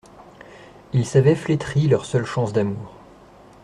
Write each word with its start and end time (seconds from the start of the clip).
Ils 0.93 1.05
savaient 1.05 1.35
flétrie 1.35 1.87
leur 1.87 2.05
seule 2.05 2.25
chance 2.25 2.53
d'amour. 2.53 2.91